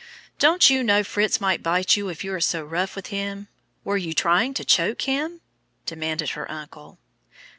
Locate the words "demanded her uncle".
5.85-6.97